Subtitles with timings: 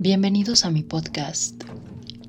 [0.00, 1.64] Bienvenidos a mi podcast.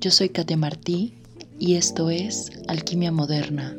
[0.02, 1.14] Yo soy Kate Martí
[1.60, 3.78] y esto es Alquimia Moderna.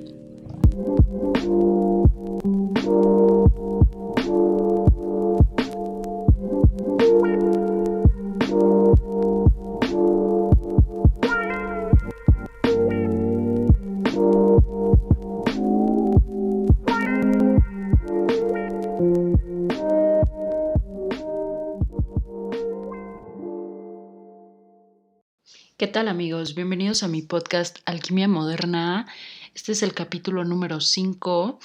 [25.91, 26.55] Tal amigos?
[26.55, 29.09] Bienvenidos a mi podcast Alquimia Moderna.
[29.57, 31.59] Este es el capítulo número 5.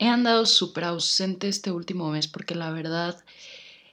[0.00, 3.22] He andado súper ausente este último mes porque la verdad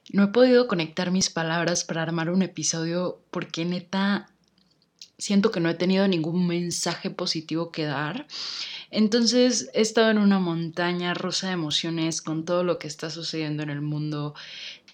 [0.09, 4.31] no he podido conectar mis palabras para armar un episodio porque neta
[5.20, 8.25] siento que no he tenido ningún mensaje positivo que dar.
[8.89, 13.62] Entonces he estado en una montaña rosa de emociones con todo lo que está sucediendo
[13.62, 14.34] en el mundo.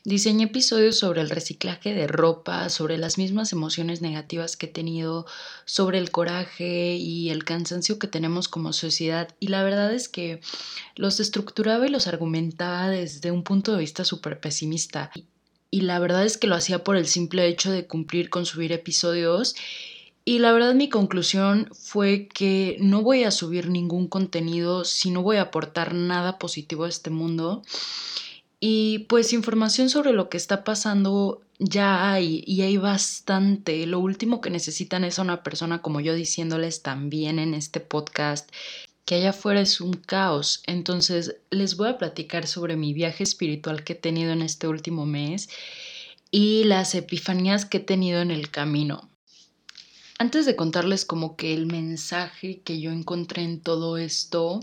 [0.06, 5.26] Diseñé episodios sobre el reciclaje de ropa, sobre las mismas emociones negativas que he tenido,
[5.64, 9.34] sobre el coraje y el cansancio que tenemos como sociedad.
[9.40, 10.42] Y la verdad es que
[10.98, 15.10] los estructuraba y los argumentaba desde un punto de vista súper pesimista.
[15.72, 18.74] Y la verdad es que lo hacía por el simple hecho de cumplir con subir
[18.74, 19.56] episodios.
[20.26, 25.22] Y la verdad mi conclusión fue que no voy a subir ningún contenido si no
[25.22, 27.64] voy a aportar nada positivo a este mundo.
[28.66, 33.86] Y pues información sobre lo que está pasando ya hay y hay bastante.
[33.86, 38.50] Lo último que necesitan es a una persona como yo diciéndoles también en este podcast
[39.04, 40.64] que allá afuera es un caos.
[40.66, 45.06] Entonces les voy a platicar sobre mi viaje espiritual que he tenido en este último
[45.06, 45.50] mes
[46.32, 49.10] y las epifanías que he tenido en el camino.
[50.20, 54.62] Antes de contarles como que el mensaje que yo encontré en todo esto,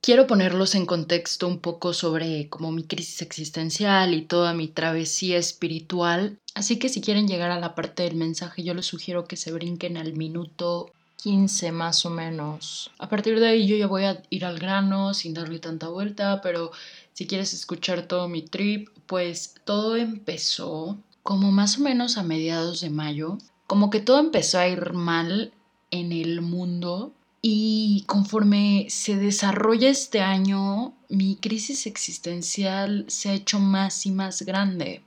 [0.00, 5.38] quiero ponerlos en contexto un poco sobre como mi crisis existencial y toda mi travesía
[5.38, 6.38] espiritual.
[6.54, 9.52] Así que si quieren llegar a la parte del mensaje, yo les sugiero que se
[9.52, 12.90] brinquen al minuto 15 más o menos.
[12.98, 16.40] A partir de ahí yo ya voy a ir al grano sin darle tanta vuelta,
[16.42, 16.70] pero
[17.12, 22.80] si quieres escuchar todo mi trip, pues todo empezó como más o menos a mediados
[22.80, 23.38] de mayo.
[23.66, 25.52] Como que todo empezó a ir mal
[25.90, 33.60] en el mundo y conforme se desarrolla este año, mi crisis existencial se ha hecho
[33.60, 35.02] más y más grande.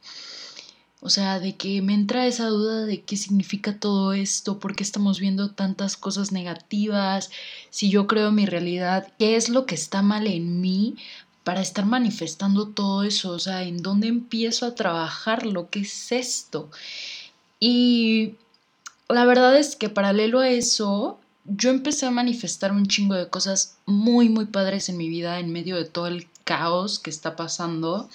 [1.03, 4.83] O sea, de que me entra esa duda de qué significa todo esto, por qué
[4.83, 7.31] estamos viendo tantas cosas negativas,
[7.71, 10.95] si yo creo mi realidad, qué es lo que está mal en mí
[11.43, 16.11] para estar manifestando todo eso, o sea, en dónde empiezo a trabajar lo que es
[16.11, 16.69] esto.
[17.59, 18.35] Y
[19.09, 23.77] la verdad es que paralelo a eso, yo empecé a manifestar un chingo de cosas
[23.85, 28.09] muy, muy padres en mi vida en medio de todo el caos que está pasando.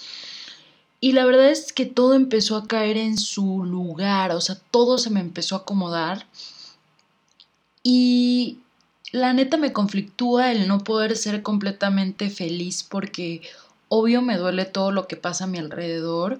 [0.99, 4.97] Y la verdad es que todo empezó a caer en su lugar, o sea, todo
[4.97, 6.25] se me empezó a acomodar.
[7.83, 8.59] Y
[9.11, 13.41] la neta me conflictúa el no poder ser completamente feliz porque
[13.89, 16.39] obvio me duele todo lo que pasa a mi alrededor.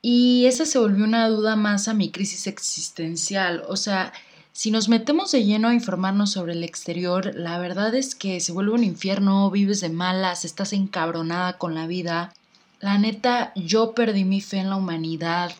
[0.00, 3.64] Y esa se volvió una duda más a mi crisis existencial.
[3.68, 4.12] O sea,
[4.54, 8.52] si nos metemos de lleno a informarnos sobre el exterior, la verdad es que se
[8.52, 12.32] vuelve un infierno, vives de malas, estás encabronada con la vida.
[12.78, 15.50] La neta, yo perdí mi fe en la humanidad.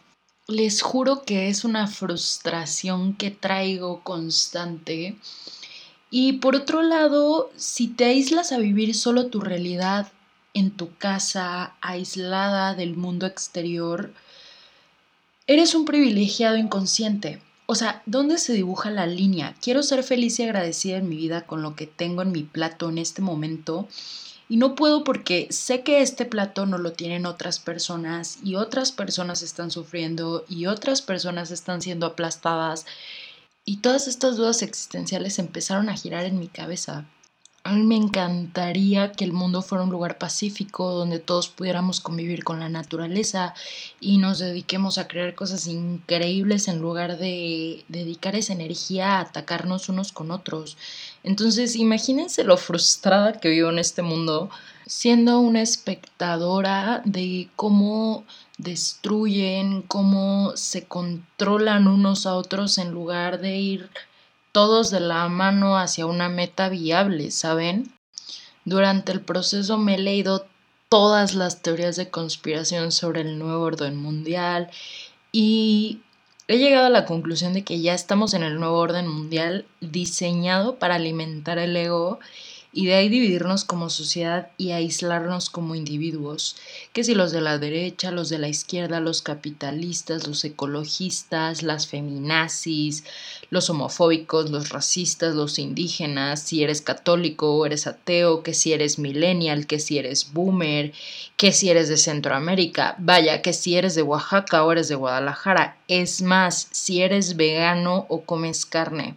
[0.46, 5.16] Les juro que es una frustración que traigo constante.
[6.08, 10.12] Y por otro lado, si te aíslas a vivir solo tu realidad
[10.54, 14.14] en tu casa, aislada del mundo exterior,
[15.48, 17.42] eres un privilegiado inconsciente.
[17.66, 19.54] O sea, ¿dónde se dibuja la línea?
[19.62, 22.90] Quiero ser feliz y agradecida en mi vida con lo que tengo en mi plato
[22.90, 23.88] en este momento.
[24.50, 28.92] Y no puedo porque sé que este plato no lo tienen otras personas y otras
[28.92, 32.84] personas están sufriendo y otras personas están siendo aplastadas.
[33.64, 37.06] Y todas estas dudas existenciales empezaron a girar en mi cabeza.
[37.66, 42.44] A mí me encantaría que el mundo fuera un lugar pacífico donde todos pudiéramos convivir
[42.44, 43.54] con la naturaleza
[44.00, 49.88] y nos dediquemos a crear cosas increíbles en lugar de dedicar esa energía a atacarnos
[49.88, 50.76] unos con otros.
[51.22, 54.50] Entonces, imagínense lo frustrada que vivo en este mundo
[54.86, 58.24] siendo una espectadora de cómo
[58.58, 63.90] destruyen, cómo se controlan unos a otros en lugar de ir
[64.54, 67.92] todos de la mano hacia una meta viable, ¿saben?
[68.64, 70.46] Durante el proceso me he leído
[70.88, 74.70] todas las teorías de conspiración sobre el nuevo orden mundial
[75.32, 76.02] y
[76.46, 80.76] he llegado a la conclusión de que ya estamos en el nuevo orden mundial diseñado
[80.76, 82.20] para alimentar el ego
[82.74, 86.56] y de ahí dividirnos como sociedad y aislarnos como individuos,
[86.92, 91.86] que si los de la derecha, los de la izquierda, los capitalistas, los ecologistas, las
[91.86, 93.04] feminazis,
[93.50, 98.98] los homofóbicos, los racistas, los indígenas, si eres católico o eres ateo, que si eres
[98.98, 100.92] millennial, que si eres boomer,
[101.36, 105.78] que si eres de Centroamérica, vaya, que si eres de Oaxaca o eres de Guadalajara,
[105.86, 109.14] es más, si eres vegano o comes carne.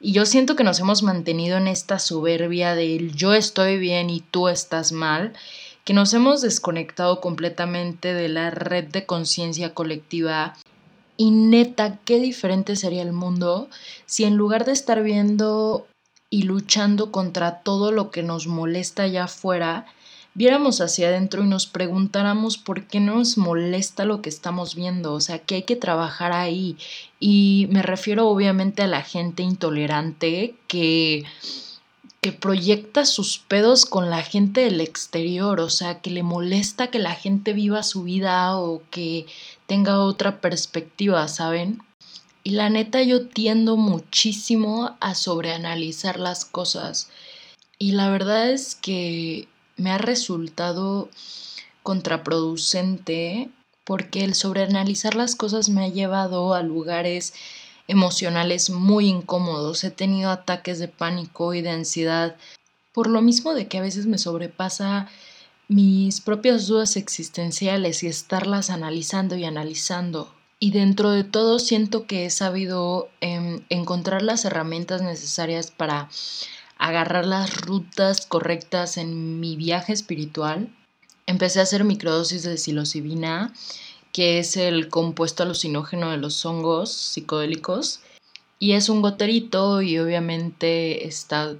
[0.00, 4.20] Y yo siento que nos hemos mantenido en esta soberbia del yo estoy bien y
[4.20, 5.34] tú estás mal,
[5.84, 10.54] que nos hemos desconectado completamente de la red de conciencia colectiva.
[11.18, 13.68] Y neta, qué diferente sería el mundo
[14.06, 15.86] si en lugar de estar viendo
[16.30, 19.84] y luchando contra todo lo que nos molesta allá afuera,
[20.40, 25.20] viéramos hacia adentro y nos preguntáramos por qué nos molesta lo que estamos viendo, o
[25.20, 26.78] sea, que hay que trabajar ahí.
[27.18, 31.24] Y me refiero obviamente a la gente intolerante que
[32.22, 36.98] que proyecta sus pedos con la gente del exterior, o sea, que le molesta que
[36.98, 39.26] la gente viva su vida o que
[39.66, 41.82] tenga otra perspectiva, ¿saben?
[42.44, 47.10] Y la neta yo tiendo muchísimo a sobreanalizar las cosas.
[47.78, 49.48] Y la verdad es que
[49.80, 51.08] me ha resultado
[51.82, 53.48] contraproducente
[53.84, 57.32] porque el sobreanalizar las cosas me ha llevado a lugares
[57.88, 59.82] emocionales muy incómodos.
[59.82, 62.36] He tenido ataques de pánico y de ansiedad
[62.92, 65.08] por lo mismo de que a veces me sobrepasa
[65.68, 70.32] mis propias dudas existenciales y estarlas analizando y analizando.
[70.58, 76.10] Y dentro de todo siento que he sabido em, encontrar las herramientas necesarias para
[76.80, 80.74] agarrar las rutas correctas en mi viaje espiritual.
[81.26, 83.52] Empecé a hacer microdosis de psilocibina,
[84.12, 88.00] que es el compuesto alucinógeno de los hongos psicodélicos.
[88.58, 91.54] Y es un goterito y obviamente está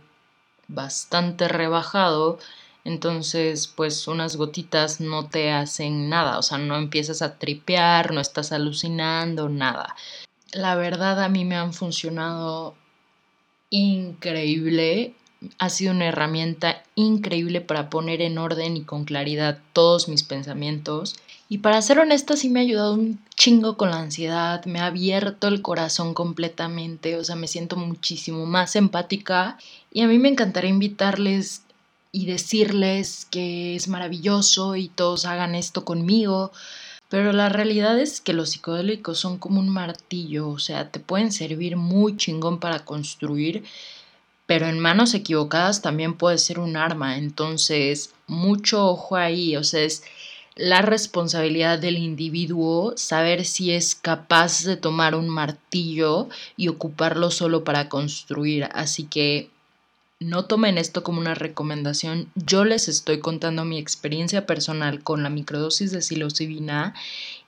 [0.69, 2.39] bastante rebajado.
[2.85, 8.23] Entonces, pues unas gotitas no te hacen nada, o sea, no empiezas a tripear, no
[8.23, 9.95] estás alucinando, nada.
[10.53, 12.75] La verdad a mí me han funcionado
[13.71, 15.15] increíble.
[15.59, 21.17] Ha sido una herramienta increíble para poner en orden y con claridad todos mis pensamientos.
[21.49, 24.87] Y para ser honesta, sí me ha ayudado un chingo con la ansiedad, me ha
[24.87, 29.59] abierto el corazón completamente, o sea, me siento muchísimo más empática.
[29.93, 31.63] Y a mí me encantaría invitarles
[32.13, 36.53] y decirles que es maravilloso y todos hagan esto conmigo,
[37.11, 41.33] pero la realidad es que los psicodélicos son como un martillo, o sea, te pueden
[41.33, 43.65] servir muy chingón para construir,
[44.47, 47.19] pero en manos equivocadas también puede ser un arma.
[47.19, 50.05] Entonces, mucho ojo ahí, o sea, es
[50.55, 57.65] la responsabilidad del individuo saber si es capaz de tomar un martillo y ocuparlo solo
[57.65, 58.69] para construir.
[58.73, 59.51] Así que
[60.21, 62.31] no tomen esto como una recomendación.
[62.35, 66.95] Yo les estoy contando mi experiencia personal con la microdosis de psilocibina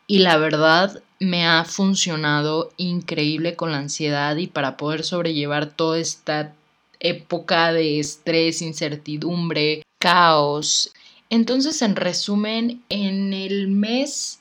[0.07, 5.99] y la verdad me ha funcionado increíble con la ansiedad y para poder sobrellevar toda
[5.99, 6.55] esta
[6.99, 10.93] época de estrés, incertidumbre, caos.
[11.29, 14.41] Entonces, en resumen, en el mes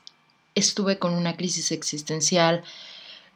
[0.56, 2.64] estuve con una crisis existencial,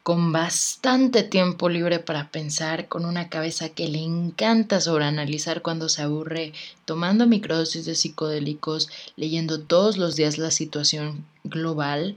[0.06, 6.02] con bastante tiempo libre para pensar, con una cabeza que le encanta sobreanalizar cuando se
[6.02, 6.52] aburre,
[6.84, 12.14] tomando microdosis de psicodélicos, leyendo todos los días la situación global,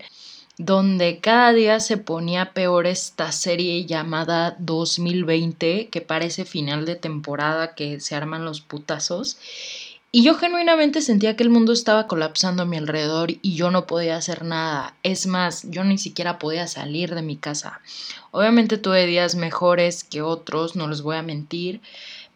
[0.59, 7.73] donde cada día se ponía peor esta serie llamada 2020, que parece final de temporada
[7.73, 9.39] que se arman los putazos.
[10.11, 13.85] Y yo genuinamente sentía que el mundo estaba colapsando a mi alrededor y yo no
[13.85, 14.95] podía hacer nada.
[15.03, 17.79] Es más, yo ni siquiera podía salir de mi casa.
[18.31, 21.79] Obviamente tuve días mejores que otros, no les voy a mentir,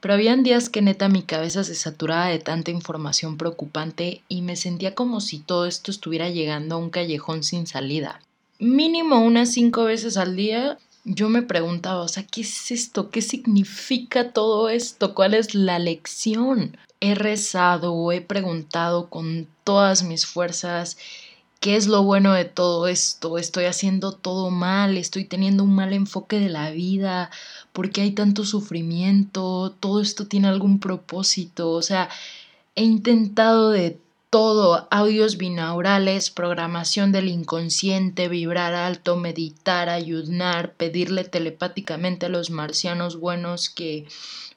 [0.02, 4.56] pero habían días que neta mi cabeza se saturaba de tanta información preocupante y me
[4.56, 8.20] sentía como si todo esto estuviera llegando a un callejón sin salida.
[8.60, 13.10] Mínimo unas cinco veces al día yo me preguntaba, o sea, ¿qué es esto?
[13.10, 15.14] ¿Qué significa todo esto?
[15.14, 16.78] ¿Cuál es la lección?
[17.04, 20.98] he rezado he preguntado con todas mis fuerzas
[21.60, 25.92] qué es lo bueno de todo esto, estoy haciendo todo mal, estoy teniendo un mal
[25.92, 27.30] enfoque de la vida,
[27.74, 29.74] ¿por qué hay tanto sufrimiento?
[29.80, 32.10] Todo esto tiene algún propósito, o sea,
[32.76, 33.98] he intentado de
[34.34, 43.20] todo, audios binaurales, programación del inconsciente, vibrar alto, meditar, ayudar, pedirle telepáticamente a los marcianos
[43.20, 44.08] buenos que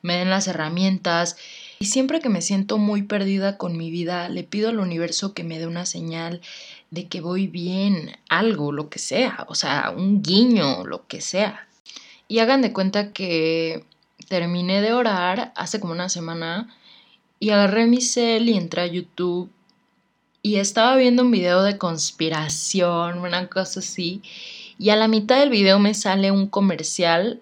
[0.01, 1.37] me den las herramientas,
[1.79, 5.45] y siempre que me siento muy perdida con mi vida, le pido al universo que
[5.45, 6.41] me dé una señal
[6.91, 11.69] de que voy bien, algo, lo que sea, o sea, un guiño, lo que sea.
[12.29, 13.85] Y hagan de cuenta que
[14.27, 16.75] terminé de orar hace como una semana
[17.39, 19.51] y agarré mi cel y entré a YouTube
[20.47, 24.23] y estaba viendo un video de conspiración, una cosa así,
[24.79, 27.41] y a la mitad del video me sale un comercial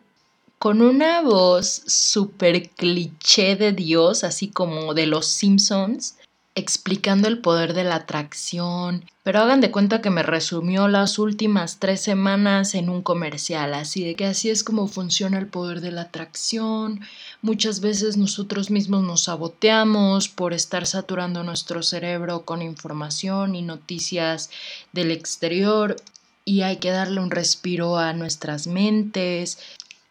[0.59, 6.17] con una voz súper cliché de Dios, así como de los Simpsons,
[6.57, 11.81] explicando el poder de la atracción, pero hagan de cuenta que me resumió las últimas
[11.81, 15.91] tres semanas en un comercial, así de que así es como funciona el poder de
[15.91, 17.01] la atracción.
[17.43, 24.51] Muchas veces nosotros mismos nos saboteamos por estar saturando nuestro cerebro con información y noticias
[24.93, 25.97] del exterior
[26.45, 29.59] y hay que darle un respiro a nuestras mentes.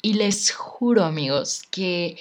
[0.02, 2.18] Y les juro amigos que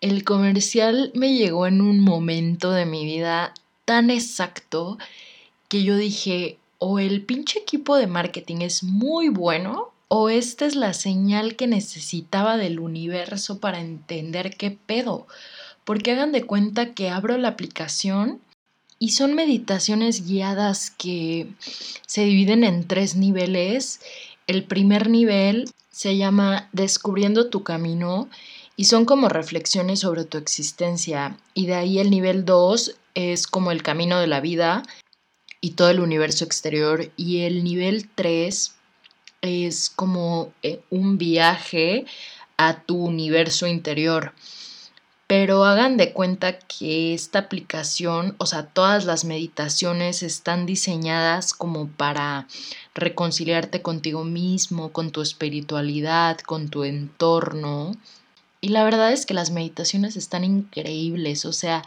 [0.00, 3.54] el comercial me llegó en un momento de mi vida
[3.84, 4.98] tan exacto
[5.68, 10.76] que yo dije, o el pinche equipo de marketing es muy bueno, o esta es
[10.76, 15.26] la señal que necesitaba del universo para entender qué pedo.
[15.84, 18.40] Porque hagan de cuenta que abro la aplicación
[18.98, 21.48] y son meditaciones guiadas que
[22.06, 24.00] se dividen en tres niveles.
[24.46, 28.28] El primer nivel se llama Descubriendo tu camino
[28.76, 31.36] y son como reflexiones sobre tu existencia.
[31.54, 34.82] Y de ahí el nivel 2 es como el camino de la vida
[35.60, 37.10] y todo el universo exterior.
[37.16, 38.74] Y el nivel 3
[39.42, 42.06] es como eh, un viaje
[42.56, 44.32] a tu universo interior.
[45.26, 51.88] Pero hagan de cuenta que esta aplicación, o sea, todas las meditaciones están diseñadas como
[51.88, 52.46] para
[52.94, 57.92] reconciliarte contigo mismo, con tu espiritualidad, con tu entorno.
[58.64, 61.84] Y la verdad es que las meditaciones están increíbles, o sea,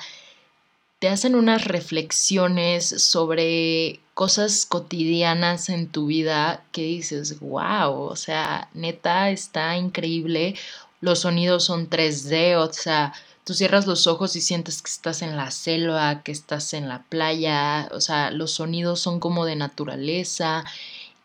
[0.99, 8.69] te hacen unas reflexiones sobre cosas cotidianas en tu vida que dices, wow, o sea,
[8.75, 10.53] neta está increíble.
[11.01, 13.11] Los sonidos son 3D, o sea,
[13.43, 17.01] tú cierras los ojos y sientes que estás en la selva, que estás en la
[17.09, 20.63] playa, o sea, los sonidos son como de naturaleza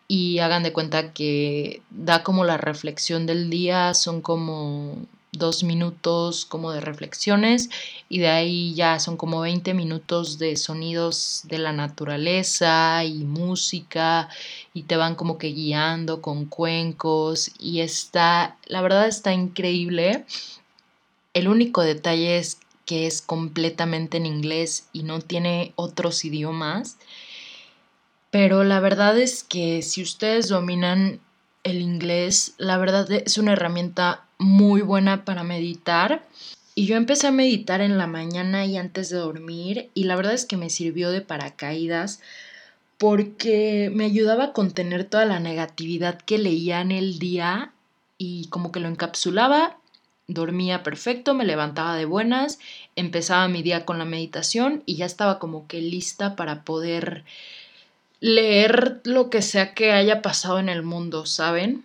[0.09, 6.45] y hagan de cuenta que da como la reflexión del día, son como dos minutos
[6.45, 7.71] como de reflexiones
[8.11, 14.29] y de ahí ya son como 20 minutos de sonidos de la naturaleza y música
[14.75, 20.27] y te van como que guiando con cuencos y está, la verdad está increíble.
[21.33, 26.99] El único detalle es que es completamente en inglés y no tiene otros idiomas.
[28.31, 31.21] Pero la verdad es que si ustedes dominan
[31.65, 36.27] el inglés, la verdad es una herramienta muy buena para meditar.
[36.75, 40.35] Y yo empecé a meditar en la mañana y antes de dormir y la verdad
[40.35, 42.21] es que me sirvió de paracaídas
[42.99, 47.73] porque me ayudaba a contener toda la negatividad que leía en el día
[48.17, 49.77] y como que lo encapsulaba,
[50.29, 52.59] dormía perfecto, me levantaba de buenas,
[52.97, 57.25] empezaba mi día con la meditación y ya estaba como que lista para poder
[58.21, 61.85] leer lo que sea que haya pasado en el mundo, ¿saben?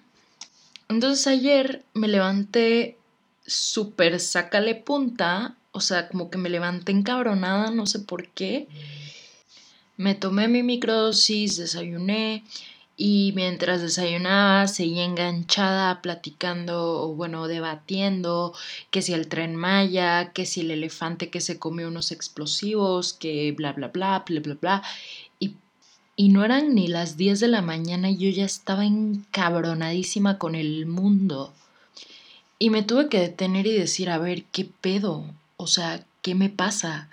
[0.89, 2.98] Entonces ayer me levanté
[3.46, 8.67] súper sácale punta, o sea, como que me levanté encabronada, no sé por qué.
[9.98, 12.44] Me tomé mi microdosis, desayuné
[13.00, 18.56] y mientras desayunaba seguía enganchada platicando o bueno, debatiendo
[18.89, 23.51] que si el tren Maya, que si el elefante que se comió unos explosivos, que
[23.51, 24.84] bla bla bla, bla bla bla.
[26.19, 30.55] Y no eran ni las 10 de la mañana y yo ya estaba encabronadísima con
[30.55, 31.53] el mundo.
[32.57, 35.25] Y me tuve que detener y decir, a ver, ¿qué pedo?
[35.57, 37.07] O sea, ¿qué me pasa?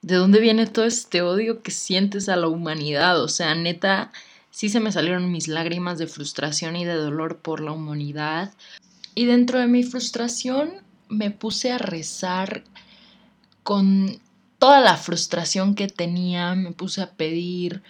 [0.00, 3.22] ¿De dónde viene todo este odio que sientes a la humanidad?
[3.22, 4.10] O sea, neta,
[4.50, 8.54] sí se me salieron mis lágrimas de frustración y de dolor por la humanidad.
[9.14, 10.72] Y dentro de mi frustración
[11.10, 12.64] me puse a rezar
[13.62, 14.18] con
[14.58, 17.82] toda la frustración que tenía, me puse a pedir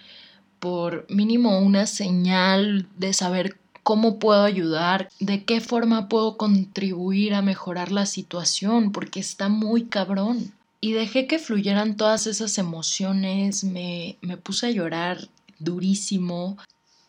[0.61, 7.43] por mínimo una señal de saber cómo puedo ayudar, de qué forma puedo contribuir a
[7.43, 10.53] mejorar la situación, porque está muy cabrón.
[10.81, 16.57] Y dejé que fluyeran todas esas emociones, me, me puse a llorar durísimo,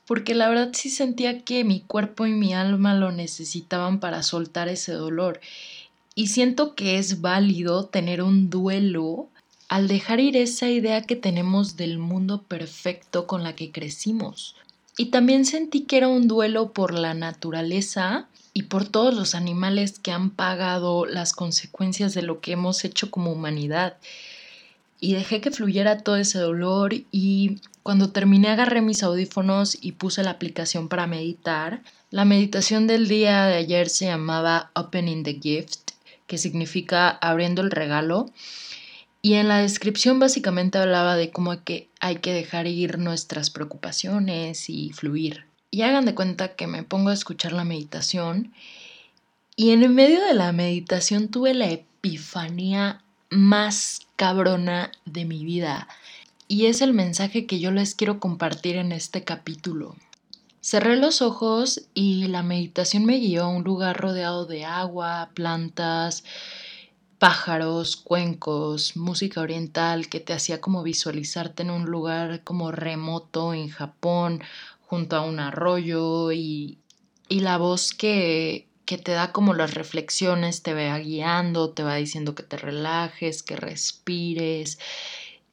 [0.08, 4.68] porque la verdad sí sentía que mi cuerpo y mi alma lo necesitaban para soltar
[4.68, 5.40] ese dolor.
[6.16, 9.30] Y siento que es válido tener un duelo
[9.72, 14.54] al dejar ir esa idea que tenemos del mundo perfecto con la que crecimos.
[14.98, 19.98] Y también sentí que era un duelo por la naturaleza y por todos los animales
[19.98, 23.96] que han pagado las consecuencias de lo que hemos hecho como humanidad.
[25.00, 30.22] Y dejé que fluyera todo ese dolor y cuando terminé agarré mis audífonos y puse
[30.22, 31.82] la aplicación para meditar.
[32.10, 35.92] La meditación del día de ayer se llamaba Opening the Gift
[36.28, 38.30] que significa abriendo el regalo.
[39.22, 44.70] Y en la descripción básicamente hablaba de cómo que hay que dejar ir nuestras preocupaciones
[44.70, 45.46] y fluir.
[45.70, 48.52] Y hagan de cuenta que me pongo a escuchar la meditación
[49.56, 55.88] y en el medio de la meditación tuve la epifanía más cabrona de mi vida.
[56.48, 59.96] Y es el mensaje que yo les quiero compartir en este capítulo.
[60.62, 66.24] Cerré los ojos y la meditación me guió a un lugar rodeado de agua, plantas,
[67.22, 73.70] pájaros, cuencos, música oriental que te hacía como visualizarte en un lugar como remoto en
[73.70, 74.42] Japón,
[74.82, 76.80] junto a un arroyo y,
[77.30, 81.94] y la voz que, que te da como las reflexiones, te va guiando, te va
[81.94, 84.80] diciendo que te relajes, que respires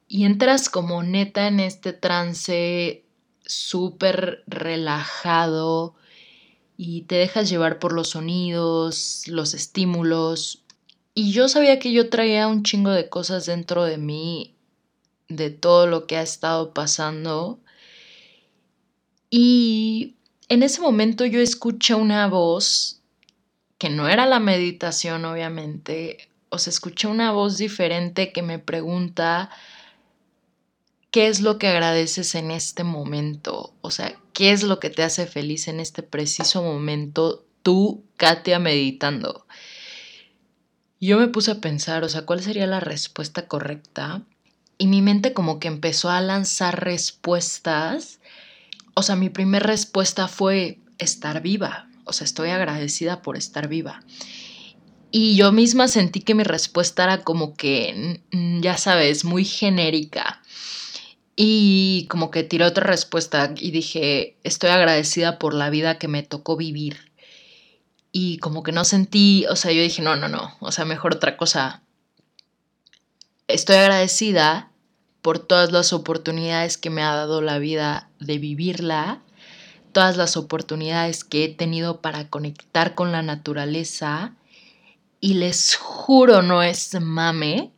[0.09, 3.05] y entras como neta en este trance
[3.45, 5.97] súper relajado
[6.79, 10.63] y te dejas llevar por los sonidos, los estímulos.
[11.19, 14.55] Y yo sabía que yo traía un chingo de cosas dentro de mí,
[15.27, 17.59] de todo lo que ha estado pasando.
[19.29, 20.15] Y
[20.49, 23.01] en ese momento yo escuché una voz
[23.79, 26.29] que no era la meditación, obviamente.
[26.51, 29.51] O sea, escuché una voz diferente que me pregunta
[31.11, 33.75] ¿qué es lo que agradeces en este momento?
[33.81, 38.61] O sea, ¿qué es lo que te hace feliz en este preciso momento tú, Katia,
[38.61, 39.48] meditando?
[41.00, 44.23] Yo me puse a pensar, o sea, ¿cuál sería la respuesta correcta?
[44.78, 48.21] Y mi mente como que empezó a lanzar respuestas.
[48.95, 51.88] O sea, mi primera respuesta fue estar viva.
[52.05, 54.00] O sea, estoy agradecida por estar viva.
[55.11, 58.21] Y yo misma sentí que mi respuesta era como que,
[58.61, 60.43] ya sabes, muy genérica.
[61.37, 66.25] Y como que tiré otra respuesta y dije, estoy agradecida por la vida que me
[66.25, 67.08] tocó vivir.
[68.21, 71.15] Y como que no sentí, o sea, yo dije, no, no, no, o sea, mejor
[71.15, 71.83] otra cosa.
[73.47, 74.73] Estoy agradecida
[75.23, 79.23] por todas las oportunidades que me ha dado la vida de vivirla,
[79.93, 84.35] todas las oportunidades que he tenido para conectar con la naturaleza.
[85.21, 87.71] Y les juro, no es mame,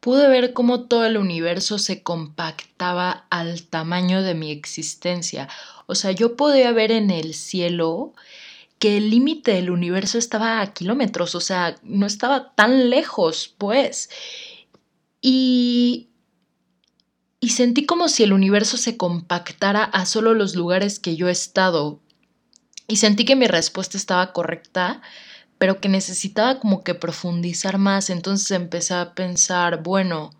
[0.00, 5.48] pude ver cómo todo el universo se compactaba al tamaño de mi existencia.
[5.86, 8.12] O sea, yo podía ver en el cielo
[8.78, 14.10] que el límite del universo estaba a kilómetros, o sea, no estaba tan lejos, pues.
[15.20, 16.10] Y,
[17.40, 21.32] y sentí como si el universo se compactara a solo los lugares que yo he
[21.32, 22.00] estado.
[22.86, 25.02] Y sentí que mi respuesta estaba correcta
[25.58, 28.10] pero que necesitaba como que profundizar más.
[28.10, 30.30] Entonces empecé a pensar, bueno,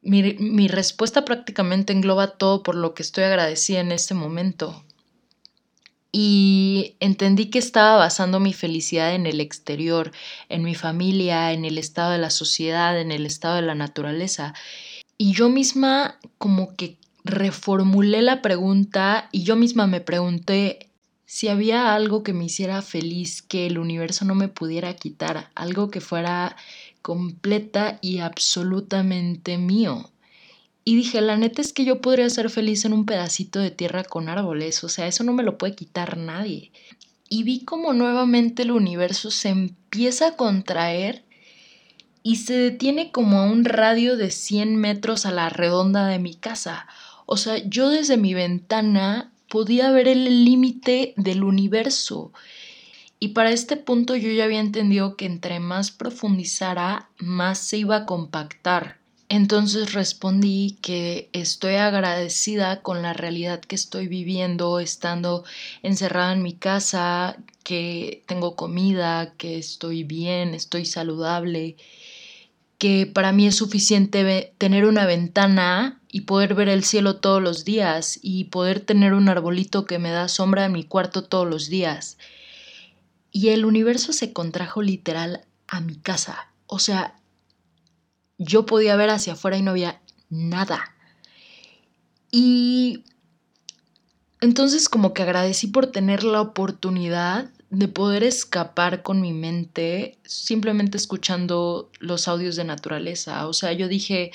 [0.00, 4.82] mi, respuesta prácticamente engloba todo por lo que estoy agradecida en este momento.
[6.10, 10.12] Y entendí que estaba basando mi felicidad en el exterior,
[10.48, 14.54] en mi familia, en el estado de la sociedad, en el estado de la naturaleza.
[15.18, 20.88] Y yo misma como que reformulé la pregunta y yo misma me pregunté,
[21.26, 25.90] si había algo que me hiciera feliz, que el universo no me pudiera quitar, algo
[25.90, 26.56] que fuera
[27.02, 30.10] completa y absolutamente mío.
[30.88, 34.04] Y dije, la neta es que yo podría ser feliz en un pedacito de tierra
[34.04, 36.72] con árboles, o sea, eso no me lo puede quitar nadie.
[37.28, 41.26] Y vi como nuevamente el universo se empieza a contraer
[42.22, 46.34] y se detiene como a un radio de 100 metros a la redonda de mi
[46.34, 46.86] casa.
[47.26, 52.32] O sea, yo desde mi ventana podía ver el límite del universo.
[53.20, 57.96] Y para este punto yo ya había entendido que entre más profundizara, más se iba
[57.96, 58.97] a compactar.
[59.30, 65.44] Entonces respondí que estoy agradecida con la realidad que estoy viviendo, estando
[65.82, 71.76] encerrada en mi casa, que tengo comida, que estoy bien, estoy saludable,
[72.78, 77.66] que para mí es suficiente tener una ventana y poder ver el cielo todos los
[77.66, 81.68] días y poder tener un arbolito que me da sombra en mi cuarto todos los
[81.68, 82.16] días.
[83.30, 86.48] Y el universo se contrajo literal a mi casa.
[86.66, 87.17] O sea,
[88.38, 90.94] yo podía ver hacia afuera y no había nada.
[92.30, 93.04] Y
[94.40, 100.96] entonces como que agradecí por tener la oportunidad de poder escapar con mi mente simplemente
[100.96, 103.46] escuchando los audios de naturaleza.
[103.46, 104.30] O sea, yo dije,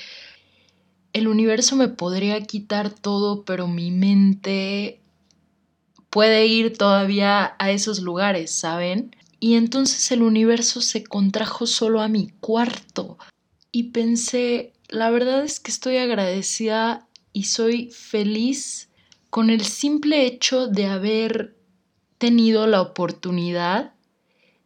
[1.14, 5.00] el universo me podría quitar todo, pero mi mente
[6.10, 9.16] puede ir todavía a esos lugares, ¿saben?
[9.40, 13.18] Y entonces el universo se contrajo solo a mi cuarto.
[13.76, 18.92] Y pensé, la verdad es que estoy agradecida y soy feliz
[19.32, 21.58] con el simple hecho de haber
[22.20, 23.96] tenido la oportunidad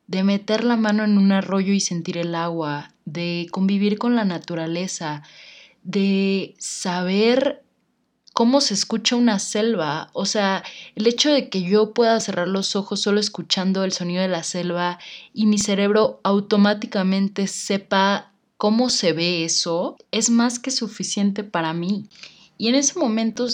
[0.08, 4.26] de meter la mano en un arroyo y sentir el agua, de convivir con la
[4.26, 5.24] naturaleza,
[5.84, 7.64] de saber
[8.34, 10.10] cómo se escucha una selva.
[10.12, 10.66] O sea,
[10.96, 14.44] el hecho de que yo pueda cerrar los ojos solo escuchando el sonido de la
[14.44, 15.00] selva
[15.34, 22.06] y mi cerebro automáticamente sepa cómo se ve eso, es más que suficiente para mí.
[22.58, 23.48] Y en ese momento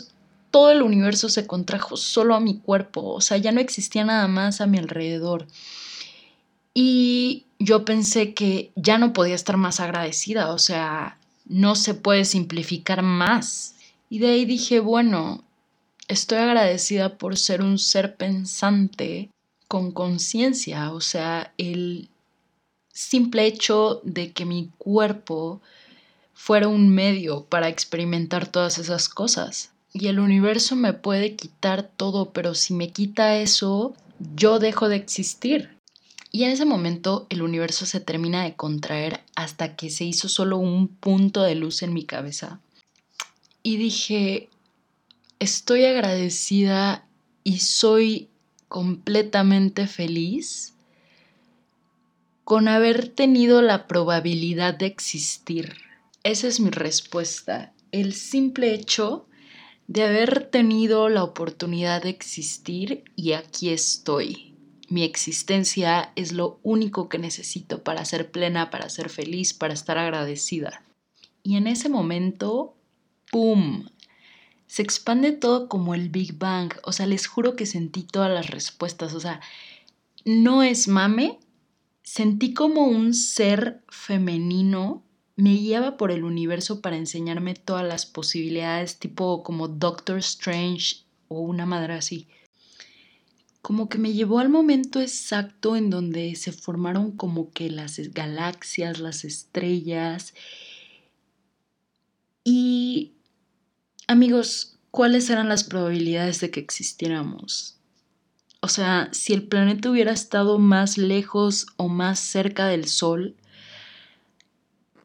[0.50, 4.28] todo el universo se contrajo solo a mi cuerpo, o sea, ya no existía nada
[4.28, 5.48] más a mi alrededor.
[6.74, 12.26] Y yo pensé que ya no podía estar más agradecida, o sea, no se puede
[12.26, 13.76] simplificar más.
[14.10, 15.44] Y de ahí dije, bueno,
[16.08, 19.30] estoy agradecida por ser un ser pensante
[19.68, 22.10] con conciencia, o sea, el
[22.94, 25.62] simple hecho de que mi cuerpo
[26.34, 29.72] fuera un medio para experimentar todas esas cosas.
[29.92, 33.94] Y el universo me puede quitar todo, pero si me quita eso,
[34.36, 35.78] yo dejo de existir.
[36.32, 40.58] Y en ese momento el universo se termina de contraer hasta que se hizo solo
[40.58, 42.62] un punto de luz en mi cabeza
[43.64, 44.50] y dije,
[45.40, 47.08] estoy agradecida
[47.46, 48.30] y soy
[48.68, 50.73] completamente feliz
[52.44, 55.76] con haber tenido la probabilidad de existir.
[56.24, 57.74] Esa es mi respuesta.
[57.92, 59.28] El simple hecho
[59.88, 64.56] de haber tenido la oportunidad de existir y aquí estoy.
[64.90, 69.98] Mi existencia es lo único que necesito para ser plena, para ser feliz, para estar
[69.98, 70.84] agradecida.
[71.42, 72.76] Y en ese momento
[73.32, 73.88] ¡pum!
[74.68, 76.74] Se expande todo como el Big Bang.
[76.84, 79.14] O sea, les juro que sentí todas las respuestas.
[79.14, 79.42] O sea,
[80.26, 81.40] no es mame.
[82.04, 85.04] Sentí como un ser femenino
[85.36, 91.42] me guiaba por el universo para enseñarme todas las posibilidades, tipo como Doctor Strange o
[91.42, 92.28] una madre así.
[93.64, 99.00] Como que me llevó al momento exacto en donde se formaron como que las galaxias,
[99.00, 100.36] las estrellas.
[102.44, 103.14] Y
[104.08, 107.78] Amigos, ¿cuáles eran las probabilidades de que existiéramos?
[108.64, 113.36] O sea, si el planeta hubiera estado más lejos o más cerca del Sol,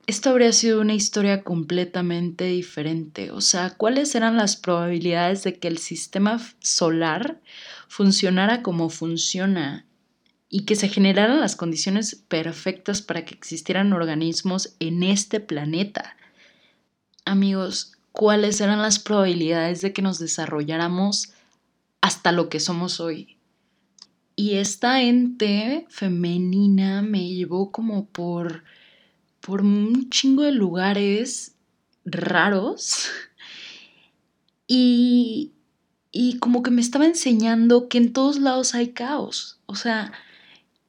[0.07, 3.33] esto habría sido una historia completamente diferente.
[3.33, 7.41] O sea, ¿cuáles eran las probabilidades de que el sistema solar
[7.89, 9.87] funcionara como funciona
[10.49, 16.17] y que se generaran las condiciones perfectas para que existieran organismos en este planeta?
[17.25, 21.33] Amigos, cuáles eran las probabilidades de que nos desarrolláramos
[22.01, 23.38] hasta lo que somos hoy.
[24.39, 28.63] Y esta ente femenina me llevó como por,
[29.41, 31.57] por un chingo de lugares
[32.05, 33.09] raros
[34.69, 35.51] y,
[36.13, 39.59] y como que me estaba enseñando que en todos lados hay caos.
[39.67, 40.13] O sea,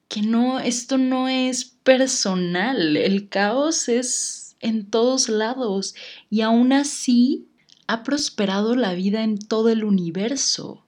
[0.06, 5.96] que no, esto no es personal, el caos es en todos lados
[6.30, 7.48] y aún así
[7.88, 10.84] ha prosperado la vida en todo el universo.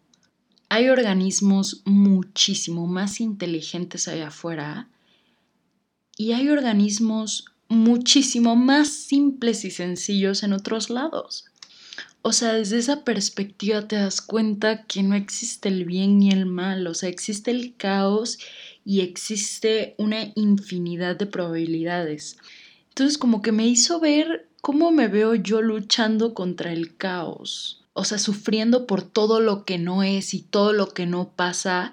[0.75, 4.89] Hay organismos muchísimo más inteligentes allá afuera
[6.17, 11.45] y hay organismos muchísimo más simples y sencillos en otros lados.
[12.23, 16.47] O sea, desde esa perspectiva te das cuenta que no existe el bien ni el
[16.47, 18.39] mal, o sea, existe el caos
[18.83, 22.39] y existe una infinidad de probabilidades.
[22.89, 28.05] Entonces como que me hizo ver cómo me veo yo luchando contra el caos, o
[28.05, 31.93] sea, sufriendo por todo lo que no es y todo lo que no pasa,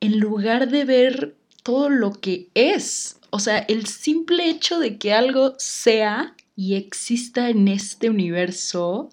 [0.00, 3.18] en lugar de ver todo lo que es.
[3.30, 9.10] O sea, el simple hecho de que algo sea y exista en este universo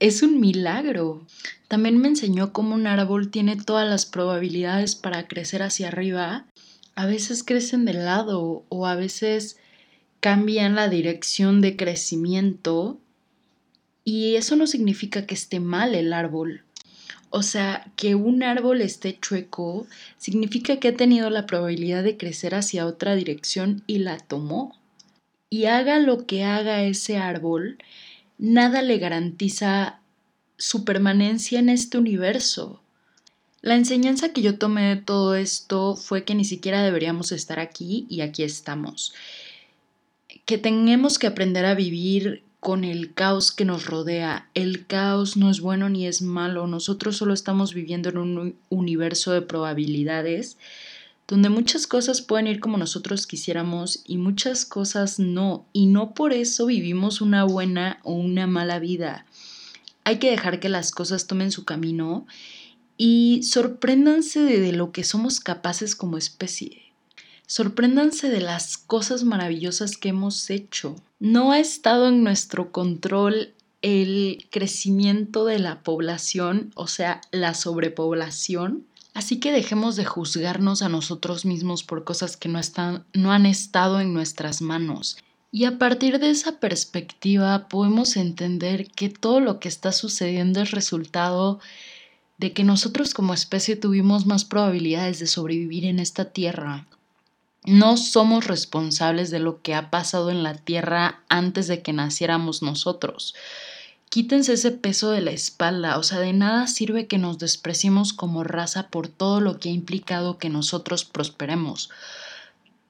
[0.00, 1.24] es un milagro.
[1.68, 6.46] También me enseñó cómo un árbol tiene todas las probabilidades para crecer hacia arriba.
[6.96, 9.56] A veces crecen de lado o a veces
[10.20, 12.98] cambian la dirección de crecimiento
[14.04, 16.62] y eso no significa que esté mal el árbol.
[17.30, 19.86] O sea, que un árbol esté chueco
[20.18, 24.78] significa que ha tenido la probabilidad de crecer hacia otra dirección y la tomó.
[25.50, 27.78] Y haga lo que haga ese árbol,
[28.38, 30.00] nada le garantiza
[30.58, 32.80] su permanencia en este universo.
[33.62, 38.06] La enseñanza que yo tomé de todo esto fue que ni siquiera deberíamos estar aquí
[38.08, 39.14] y aquí estamos
[40.44, 44.48] que tenemos que aprender a vivir con el caos que nos rodea.
[44.54, 49.32] El caos no es bueno ni es malo, nosotros solo estamos viviendo en un universo
[49.32, 50.56] de probabilidades
[51.28, 56.32] donde muchas cosas pueden ir como nosotros quisiéramos y muchas cosas no, y no por
[56.32, 59.26] eso vivimos una buena o una mala vida.
[60.04, 62.26] Hay que dejar que las cosas tomen su camino
[62.96, 66.83] y sorpréndanse de, lo que somos capaces como especie.
[67.46, 70.96] Sorpréndanse de las cosas maravillosas que hemos hecho.
[71.18, 78.86] No ha estado en nuestro control el crecimiento de la población, o sea, la sobrepoblación.
[79.12, 83.44] Así que dejemos de juzgarnos a nosotros mismos por cosas que no, están, no han
[83.44, 85.18] estado en nuestras manos.
[85.52, 90.70] Y a partir de esa perspectiva podemos entender que todo lo que está sucediendo es
[90.70, 91.60] resultado
[92.38, 96.86] de que nosotros como especie tuvimos más probabilidades de sobrevivir en esta tierra.
[97.64, 102.62] No somos responsables de lo que ha pasado en la tierra antes de que naciéramos
[102.62, 103.34] nosotros.
[104.10, 108.44] Quítense ese peso de la espalda, o sea, de nada sirve que nos despreciemos como
[108.44, 111.88] raza por todo lo que ha implicado que nosotros prosperemos.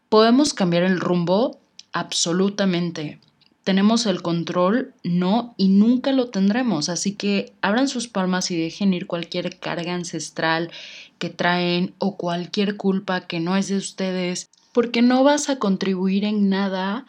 [0.08, 1.60] ¿Podemos cambiar el rumbo?
[1.92, 3.20] Absolutamente.
[3.62, 4.92] ¿Tenemos el control?
[5.04, 6.88] No, y nunca lo tendremos.
[6.88, 10.70] Así que abran sus palmas y dejen ir cualquier carga ancestral
[11.18, 16.24] que traen o cualquier culpa que no es de ustedes, porque no vas a contribuir
[16.24, 17.06] en nada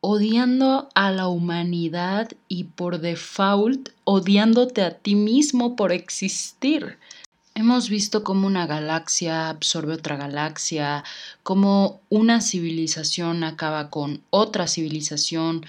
[0.00, 6.98] odiando a la humanidad y por default odiándote a ti mismo por existir.
[7.54, 11.04] Hemos visto cómo una galaxia absorbe otra galaxia,
[11.42, 15.66] cómo una civilización acaba con otra civilización.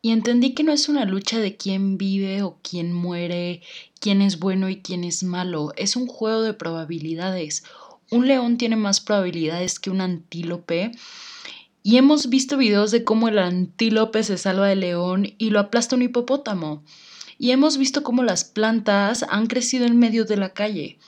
[0.00, 3.62] Y entendí que no es una lucha de quién vive o quién muere,
[4.00, 5.72] quién es bueno y quién es malo.
[5.76, 7.64] Es un juego de probabilidades.
[8.10, 10.92] Un león tiene más probabilidades que un antílope.
[11.82, 15.96] Y hemos visto videos de cómo el antílope se salva del león y lo aplasta
[15.96, 16.82] un hipopótamo
[17.38, 20.98] y hemos visto cómo las plantas han crecido en medio de la calle.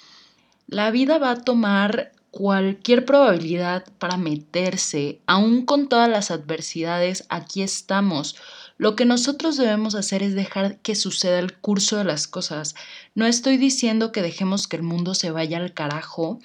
[0.69, 7.63] La vida va a tomar cualquier probabilidad para meterse, aún con todas las adversidades, aquí
[7.63, 8.37] estamos.
[8.79, 12.77] Lo que nosotros debemos hacer es dejar que suceda el curso de las cosas.
[13.17, 16.39] No estoy diciendo que dejemos que el mundo se vaya al carajo,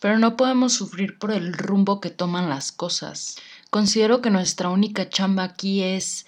[0.00, 3.36] pero no podemos sufrir por el rumbo que toman las cosas.
[3.70, 6.26] Considero que nuestra única chamba aquí es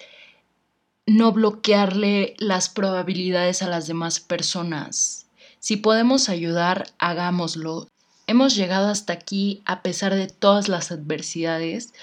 [1.05, 5.25] no bloquearle las probabilidades a las demás personas.
[5.59, 7.87] Si podemos ayudar, hagámoslo.
[8.27, 11.93] Hemos llegado hasta aquí a pesar de todas las adversidades,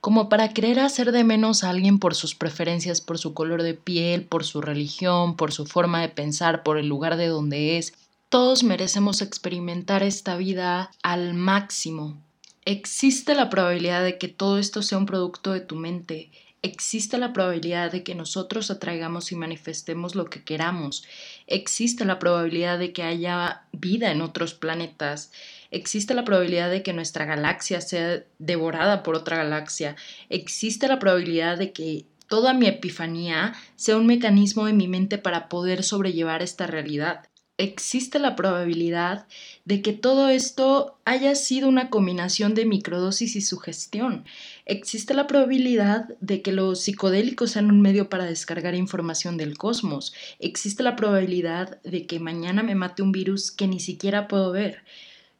[0.00, 3.74] como para querer hacer de menos a alguien por sus preferencias, por su color de
[3.74, 7.94] piel, por su religión, por su forma de pensar, por el lugar de donde es.
[8.30, 12.22] Todos merecemos experimentar esta vida al máximo.
[12.64, 16.30] Existe la probabilidad de que todo esto sea un producto de tu mente
[16.62, 21.04] existe la probabilidad de que nosotros atraigamos y manifestemos lo que queramos.
[21.46, 25.32] Existe la probabilidad de que haya vida en otros planetas.
[25.70, 29.96] Existe la probabilidad de que nuestra galaxia sea devorada por otra galaxia.
[30.28, 35.48] Existe la probabilidad de que toda mi epifanía sea un mecanismo de mi mente para
[35.48, 37.24] poder sobrellevar esta realidad
[37.60, 39.26] existe la probabilidad
[39.64, 44.24] de que todo esto haya sido una combinación de microdosis y sugestión.
[44.64, 50.14] Existe la probabilidad de que los psicodélicos sean un medio para descargar información del cosmos.
[50.38, 54.84] Existe la probabilidad de que mañana me mate un virus que ni siquiera puedo ver.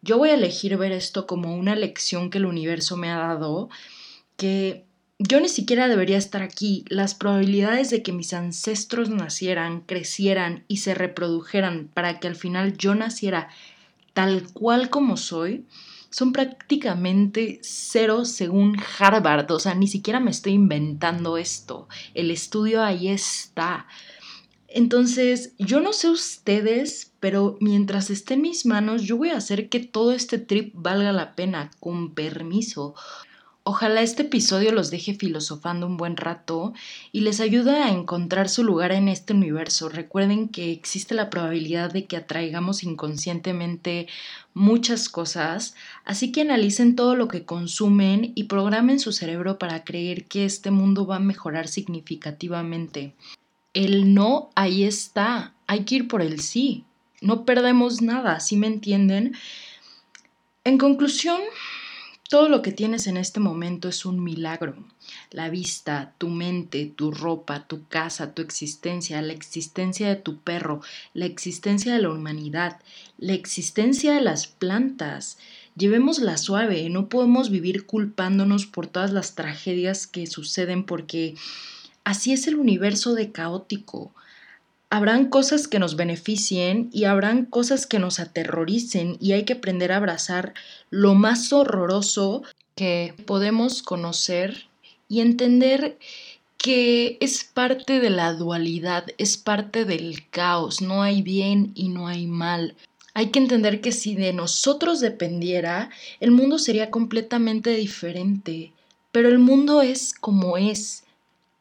[0.03, 3.69] Yo voy a elegir ver esto como una lección que el universo me ha dado,
[4.37, 4.90] que
[5.23, 6.87] yo ni siquiera debería estar aquí.
[6.89, 12.79] Las probabilidades de que mis ancestros nacieran, crecieran y se reprodujeran para que al final
[12.79, 13.51] yo naciera
[14.15, 15.67] tal cual como soy
[16.09, 19.51] son prácticamente cero según Harvard.
[19.53, 21.87] O sea, ni siquiera me estoy inventando esto.
[22.15, 23.87] El estudio ahí está.
[24.69, 29.69] Entonces, yo no sé ustedes, pero mientras esté en mis manos, yo voy a hacer
[29.69, 32.95] que todo este trip valga la pena, con permiso.
[33.63, 36.73] Ojalá este episodio los deje filosofando un buen rato
[37.13, 39.91] y les ayude a encontrar su lugar en este universo.
[39.91, 44.09] Recuerden que existe la probabilidad de que atraigamos inconscientemente
[44.55, 45.75] muchas cosas,
[46.07, 50.71] así que analicen todo lo que consumen y programen su cerebro para creer que este
[50.71, 53.15] mundo va a mejorar significativamente.
[53.75, 56.85] El no ahí está, hay que ir por el sí.
[57.21, 59.35] No perdemos nada, ¿sí me entienden?
[60.65, 61.41] En conclusión,
[62.31, 64.77] todo lo que tienes en este momento es un milagro.
[65.33, 70.81] La vista, tu mente, tu ropa, tu casa, tu existencia, la existencia de tu perro,
[71.13, 72.79] la existencia de la humanidad,
[73.19, 75.39] la existencia de las plantas.
[75.75, 81.35] Llevémosla suave, no podemos vivir culpándonos por todas las tragedias que suceden porque
[82.05, 84.15] así es el universo de caótico
[84.91, 89.93] habrán cosas que nos beneficien y habrán cosas que nos aterroricen y hay que aprender
[89.93, 90.53] a abrazar
[90.91, 92.43] lo más horroroso
[92.75, 94.67] que podemos conocer
[95.09, 95.97] y entender
[96.59, 102.07] que es parte de la dualidad, es parte del caos, no hay bien y no
[102.07, 102.75] hay mal.
[103.15, 108.73] Hay que entender que si de nosotros dependiera, el mundo sería completamente diferente.
[109.11, 111.05] Pero el mundo es como es.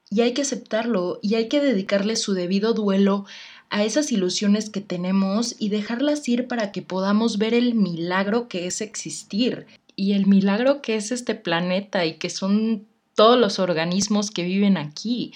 [0.10, 3.26] Y hay que aceptarlo y hay que dedicarle su debido duelo
[3.70, 8.66] a esas ilusiones que tenemos y dejarlas ir para que podamos ver el milagro que
[8.66, 14.32] es existir y el milagro que es este planeta y que son todos los organismos
[14.32, 15.34] que viven aquí.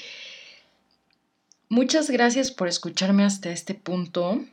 [1.69, 4.43] Muchas gracias por escucharme hasta este punto.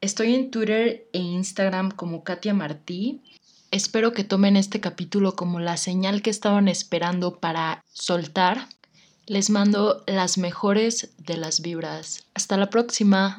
[0.00, 3.20] Estoy en Twitter e Instagram como Katia Martí.
[3.70, 8.66] Espero que tomen este capítulo como la señal que estaban esperando para soltar.
[9.30, 12.24] Les mando las mejores de las vibras.
[12.34, 13.38] Hasta la próxima.